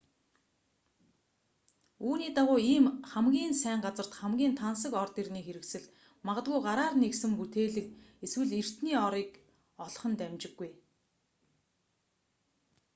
үүний 2.07 2.31
дагуу 2.37 2.59
ийм 2.73 2.85
хамгийн 3.11 3.53
сайн 3.61 3.79
газарт 3.85 4.13
хамгийн 4.19 4.53
тансаг 4.61 4.93
ор 5.01 5.09
дэрний 5.17 5.43
хэрэгсэл 5.45 5.85
магадгүй 6.27 6.59
гараар 6.67 6.95
нэхсэн 7.01 7.31
бүтээглэг 7.37 7.87
эсвэл 8.25 8.51
эртний 8.59 8.95
орыг 9.07 9.31
олох 9.85 10.03
нь 10.09 10.17
дамжиггүй 10.19 10.69